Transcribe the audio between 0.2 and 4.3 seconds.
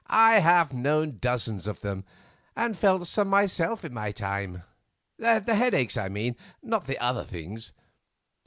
I have known dozens of them, and felt some myself in my